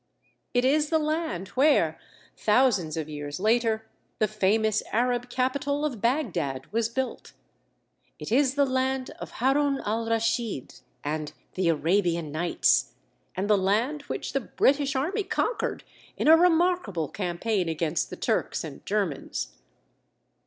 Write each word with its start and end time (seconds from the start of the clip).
It 0.55 0.65
is 0.65 0.89
the 0.89 0.97
land 0.97 1.49
where, 1.49 1.99
thousands 2.35 2.97
of 2.97 3.07
years 3.07 3.39
later, 3.39 3.85
the 4.17 4.27
famous 4.27 4.81
Arab 4.91 5.29
capital 5.29 5.85
of 5.85 6.01
Bagdad 6.01 6.65
was 6.73 6.89
built; 6.89 7.33
it 8.17 8.31
is 8.31 8.55
the 8.55 8.65
land 8.65 9.11
of 9.19 9.33
Harun 9.33 9.79
al 9.85 10.07
Raschid 10.09 10.79
and 11.03 11.33
the 11.53 11.69
"Arabian 11.69 12.31
Nights," 12.31 12.93
and 13.35 13.47
the 13.47 13.55
land 13.59 14.01
which 14.07 14.33
the 14.33 14.41
British 14.41 14.95
Army 14.95 15.21
conquered 15.23 15.83
in 16.17 16.27
a 16.27 16.35
remarkable 16.35 17.07
campaign 17.07 17.69
against 17.69 18.09
the 18.09 18.17
Turks 18.17 18.63
and 18.63 18.83
Germans. 18.87 19.53